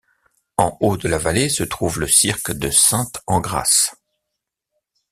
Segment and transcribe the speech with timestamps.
[0.57, 3.93] En haut de la vallée se trouve le cirque de Sainte-Engrâce.